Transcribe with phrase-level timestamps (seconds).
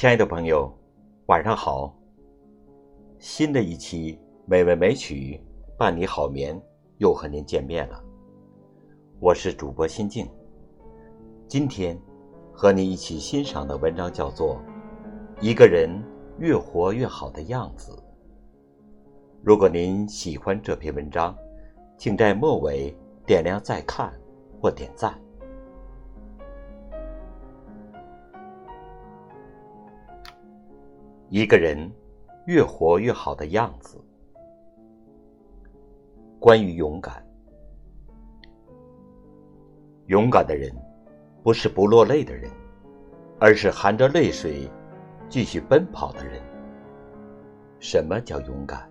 [0.00, 0.72] 亲爱的朋友，
[1.26, 1.94] 晚上好。
[3.18, 5.38] 新的一期美味美曲
[5.76, 6.58] 伴你好眠
[6.96, 8.02] 又和您见面了，
[9.18, 10.26] 我是主播心静。
[11.46, 12.00] 今天
[12.50, 14.56] 和你一起欣赏的文章叫做
[15.38, 16.02] 《一个人
[16.38, 17.92] 越活越好的样子》。
[19.42, 21.36] 如果您喜欢这篇文章，
[21.98, 22.96] 请在末尾
[23.26, 24.10] 点亮再看
[24.62, 25.20] 或点赞。
[31.32, 31.88] 一个人
[32.46, 33.96] 越活越好的样子。
[36.40, 37.24] 关于勇敢，
[40.06, 40.74] 勇敢的人
[41.40, 42.50] 不是不落泪的人，
[43.38, 44.68] 而是含着泪水
[45.28, 46.42] 继续奔跑的人。
[47.78, 48.90] 什么叫勇敢？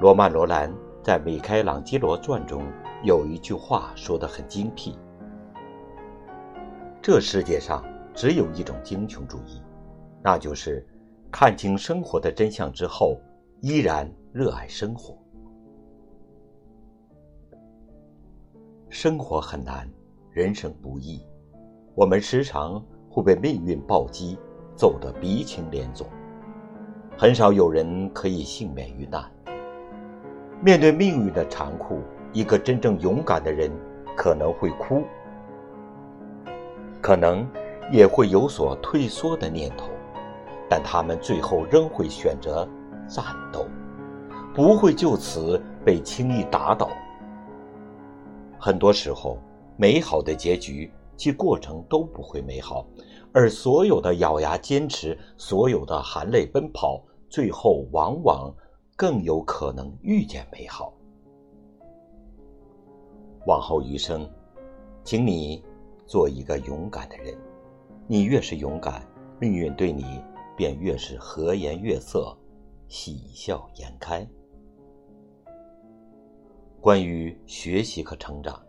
[0.00, 0.72] 罗曼·罗兰
[1.02, 2.62] 在《米开朗基罗传》中
[3.02, 4.98] 有一句话说得很精辟：
[7.02, 9.60] 这世界上只有一种英雄主义，
[10.22, 10.82] 那就是。
[11.30, 13.20] 看清生活的真相之后，
[13.60, 15.16] 依然热爱生活。
[18.88, 19.88] 生活很难，
[20.30, 21.22] 人生不易，
[21.94, 24.38] 我们时常会被命运暴击，
[24.74, 26.06] 走得鼻青脸肿。
[27.16, 29.30] 很少有人可以幸免于难。
[30.62, 32.00] 面对命运的残酷，
[32.32, 33.70] 一个真正勇敢的人
[34.16, 35.02] 可能会哭，
[37.02, 37.46] 可能
[37.92, 39.90] 也会有所退缩的念头。
[40.68, 42.68] 但他们最后仍会选择
[43.08, 43.66] 战斗，
[44.54, 46.90] 不会就此被轻易打倒。
[48.58, 49.38] 很多时候，
[49.76, 52.86] 美好的结局其过程都不会美好，
[53.32, 58.52] 而所有的咬牙坚持，所有的含泪奔跑，最后往往
[58.96, 60.92] 更有可能遇见美好。
[63.46, 64.28] 往后余生，
[65.04, 65.64] 请你
[66.06, 67.34] 做一个勇敢的人。
[68.06, 69.02] 你越是勇敢，
[69.38, 70.04] 命运对你。
[70.58, 72.36] 便越是和颜悦色，
[72.88, 74.26] 喜笑颜开。
[76.80, 78.60] 关于学习和成长，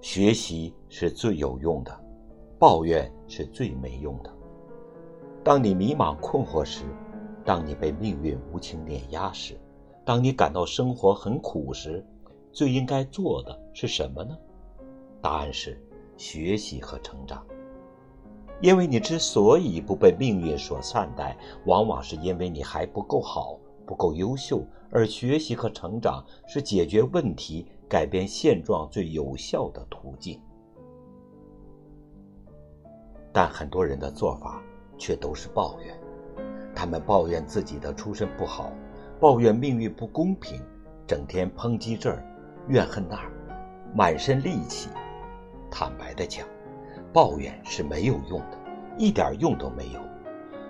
[0.00, 1.94] 学习是最有用的，
[2.58, 4.34] 抱怨是最没用的。
[5.44, 6.86] 当你迷茫困惑时，
[7.44, 9.60] 当你被命运无情碾压时，
[10.06, 12.02] 当你感到生活很苦时，
[12.50, 14.34] 最应该做的是什么呢？
[15.20, 15.78] 答案是
[16.16, 17.46] 学习和成长。
[18.60, 21.36] 因为你之所以不被命运所善待，
[21.66, 30.40] 往往是因为你还不够好、不够优秀，而学习和成长是解决问题、改变现状最有效的途径。
[33.30, 34.62] 但很多人的做法
[34.96, 35.94] 却都是抱怨，
[36.74, 38.72] 他们抱怨自己的出身不好，
[39.20, 40.62] 抱怨命运不公平，
[41.06, 42.24] 整天抨击这儿，
[42.68, 43.30] 怨恨那儿，
[43.94, 44.88] 满身戾气。
[45.70, 46.48] 坦白的讲。
[47.16, 48.58] 抱怨是没有用的，
[48.98, 50.00] 一点用都没有，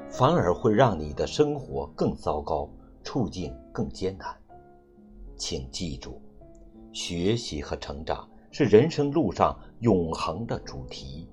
[0.08, 2.70] 反而会让你的生活更糟糕，
[3.02, 4.28] 处境更艰难。
[5.34, 6.20] 请记住，
[6.92, 11.28] 学习和成长是人生路上永恒的主题，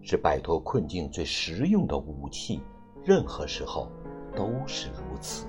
[0.00, 2.62] 是摆脱困境最实用的武器。
[3.04, 3.90] 任何时候
[4.34, 5.46] 都是如此。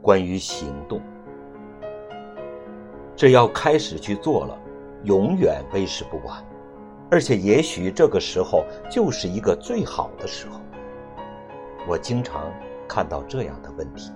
[0.00, 1.02] 关于行动，
[3.14, 4.58] 只要开始去做了。
[5.04, 6.44] 永远为时不晚，
[7.10, 10.60] 而且也许这个时候就是一个最好的时候。
[11.86, 12.52] 我经常
[12.88, 14.10] 看到这样的问题：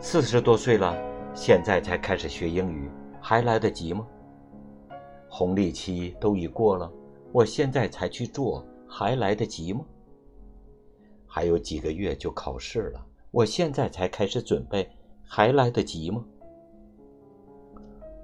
[0.00, 0.96] 四十多岁了，
[1.34, 2.90] 现在才开始学英语，
[3.20, 4.06] 还来得及吗？
[5.28, 6.90] 红利期都已过了，
[7.30, 9.84] 我现在才去做，还来得及吗？
[11.26, 14.88] 还有几个月就考试了，我现在才开始准备，
[15.24, 16.24] 还来得及吗？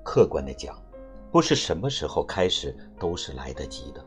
[0.02, 0.76] 客观的讲，
[1.30, 4.04] 不是什么时候开始都是来得及的。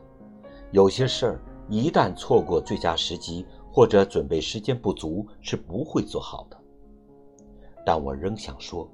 [0.72, 6.56] 有些事儿一旦错过最佳时机，或者准备时间不足，是不会做好的。
[7.84, 8.88] 但我仍想说，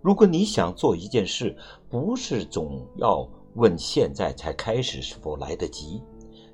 [0.00, 1.56] 如果你想做一件事，
[1.88, 6.02] 不是总要问现在才开始是否来得及，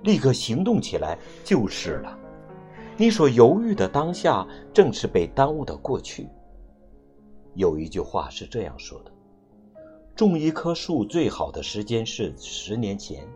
[0.03, 2.19] 立刻行动起来就是了。
[2.97, 6.29] 你所犹豫的当下，正是被耽误的过去。
[7.55, 9.13] 有一句话是这样说的。
[10.15, 13.27] 种一棵树最好的时间是十年前，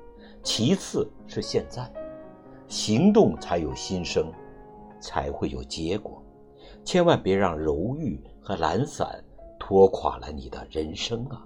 [0.45, 1.93] 其次是现在。
[2.69, 4.31] 行动才有新生，
[5.01, 6.23] 才会有结果。
[6.85, 9.23] 千万别让犹豫和懒散
[9.59, 11.45] 拖垮了你的人生啊！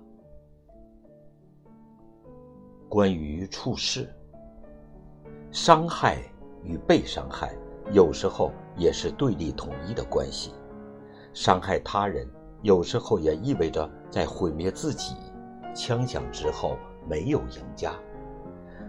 [2.89, 4.15] 关于处事，
[5.51, 6.19] 伤害
[6.63, 7.55] 与被伤害
[7.91, 10.53] 有时候也是对立统一的关系。
[11.33, 12.29] 伤害他人。
[12.63, 15.15] 有时候也意味着在毁灭自己。
[15.75, 16.77] 枪响之后
[17.09, 17.95] 没有赢家，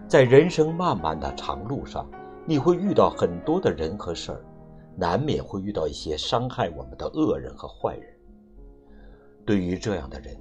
[0.06, 2.06] 在人生漫漫的长路上，
[2.44, 4.44] 你会遇到很多的人和事儿，
[4.94, 8.14] 难免会遇到一些伤害我们的恶人和坏人。
[9.46, 10.36] 对于这样的人，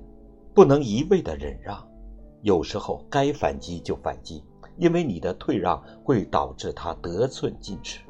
[0.54, 1.82] 不能一味的忍让，
[2.42, 4.44] 有时候该反击就反击，
[4.78, 8.02] 因为你的退让会导致他得寸进尺。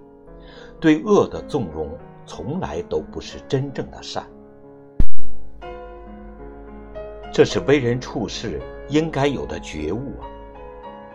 [0.79, 4.27] 对恶的纵容，从来都不是真正的善。
[7.33, 10.29] 这是为人处事应该有的觉悟啊！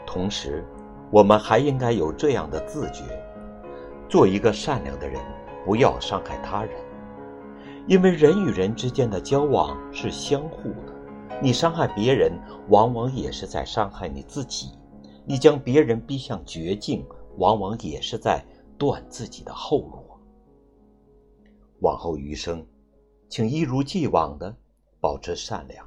[0.04, 0.66] 同时，
[1.12, 3.04] 我们还应该有这样的自觉：
[4.08, 5.22] 做一个善良的人，
[5.64, 6.72] 不要伤害他人。
[7.86, 10.92] 因为人与人之间的交往是相互的，
[11.40, 12.32] 你伤害别人，
[12.68, 14.72] 往往也是在伤害你自己；
[15.24, 17.06] 你将别人逼向绝境，
[17.36, 18.44] 往往也是在
[18.76, 20.04] 断自己的后路。
[21.78, 22.66] 往后余生，
[23.28, 24.52] 请一如既往的
[25.00, 25.86] 保持善良。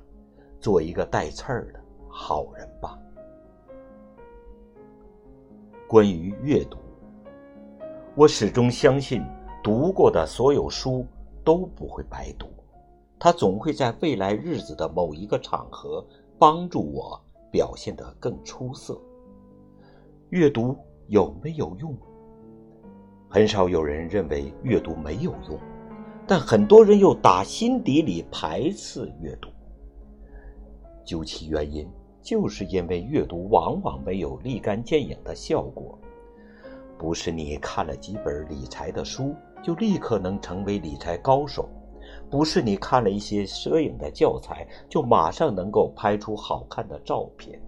[0.61, 2.97] 做一个带刺儿的好人吧。
[5.87, 6.77] 关于阅读，
[8.15, 9.21] 我始终相信，
[9.61, 11.05] 读过的所有书
[11.43, 12.47] 都不会白读，
[13.19, 16.05] 它总会在未来日子的某一个场合
[16.37, 17.21] 帮助我
[17.51, 18.97] 表现得更出色。
[20.29, 20.77] 阅读
[21.07, 21.93] 有没有用？
[23.27, 25.59] 很少有人认为阅读没有用，
[26.27, 29.49] 但很多人又打心底里排斥阅读。
[31.03, 31.87] 究其原因，
[32.21, 35.97] 就是因为阅读往往没有立竿见影的效果。
[36.97, 41.67] 不是你看了几本理财的书就立刻能成为理财高手，
[42.29, 47.59] 不是你看了一些摄影的教材就马上能够拍出好看的照片。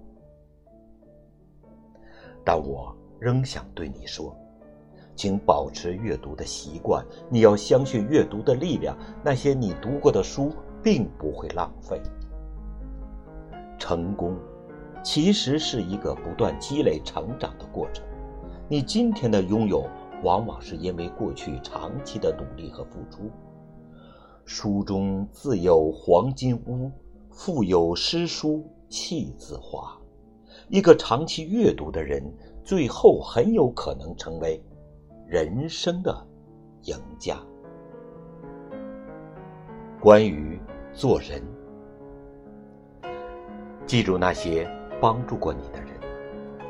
[2.45, 4.35] 但我仍想对你说，
[5.15, 7.03] 请保持阅读的习惯。
[7.29, 10.51] 你要相信阅读的力量，那些你读过的书
[10.83, 12.01] 并不会浪费。
[13.83, 14.37] 成功，
[15.03, 18.01] 其实是一个不断积累、成长的过程。
[18.69, 19.85] 你今天的拥有，
[20.23, 23.29] 往往是因为过去长期的努力和付出。
[24.45, 26.89] 书中自有黄金屋，
[27.29, 29.99] 腹有诗书气自华。
[30.69, 32.23] 一个长期阅读的人，
[32.63, 34.63] 最后很有可能成为
[35.27, 36.25] 人生的
[36.83, 37.37] 赢家。
[39.99, 40.57] 关于
[40.93, 41.43] 做人。
[43.85, 44.67] 记住那些
[45.01, 45.89] 帮助过你的人，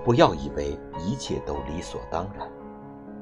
[0.03, 2.49] 不要以为一切都理所当然，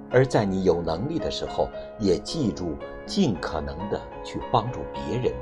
[0.10, 5.34] 而在你有能力的时候，也记住尽可能的去帮助别人，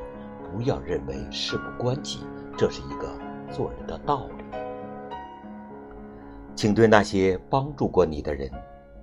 [0.52, 2.20] 不要认为事不关己，
[2.58, 3.08] 这是一个
[3.52, 4.44] 做人的道理。
[6.56, 8.52] 请对那些帮助过你的人，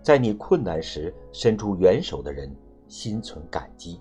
[0.02, 2.54] 在你困难时伸出援手的人
[2.88, 4.00] 心存感激，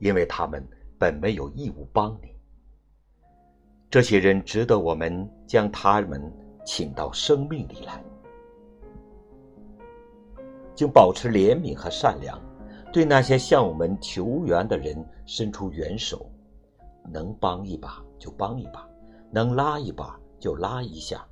[0.00, 0.62] 因为他们
[0.98, 2.35] 本没有义务帮你。
[3.88, 6.20] 这些人值得我们将他们
[6.64, 8.04] 请到生命里来，
[10.74, 12.38] 请保持怜悯和善良，
[12.92, 16.28] 对那些向我们求援的人伸出援手，
[17.10, 18.86] 能帮一把就帮一把，
[19.30, 21.24] 能拉一把就拉一下。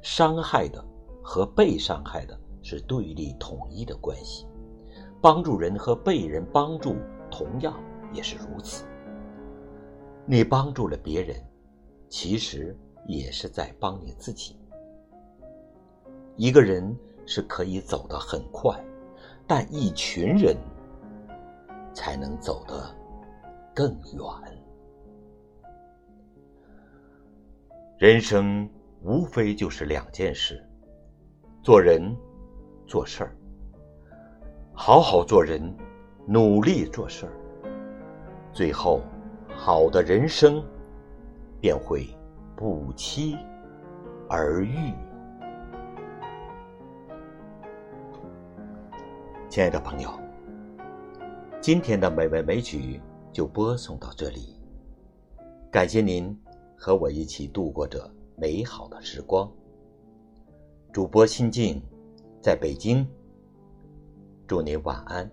[0.00, 0.82] 伤害的
[1.22, 4.46] 和被伤害的是对立统一的关系，
[5.20, 6.96] 帮助人和被人帮助
[7.30, 7.78] 同样
[8.14, 8.84] 也是如此。
[10.24, 11.36] 你帮助了别人。
[12.12, 12.76] 其实
[13.06, 14.54] 也是在帮你自己。
[16.36, 18.78] 一个人是可以走得很快，
[19.46, 20.54] 但一群人
[21.94, 22.84] 才能走得
[23.74, 24.22] 更远。
[27.96, 28.68] 人生
[29.00, 30.62] 无非就是两件事：
[31.62, 32.14] 做人、
[32.86, 33.34] 做事儿。
[34.74, 35.74] 好好做人，
[36.26, 37.32] 努力做事儿，
[38.52, 39.00] 最后
[39.48, 40.62] 好的人生。
[41.62, 42.08] 便会
[42.56, 43.36] 不期
[44.28, 44.92] 而遇。
[49.48, 50.10] 亲爱的朋友，
[51.60, 53.00] 今天的美味美曲
[53.32, 54.58] 就播送到这里，
[55.70, 56.36] 感谢您
[56.76, 59.48] 和我一起度过这美好的时光。
[60.92, 61.80] 主播心静
[62.42, 63.06] 在北京，
[64.48, 65.30] 祝您晚安，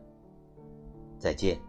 [1.18, 1.60] 再见。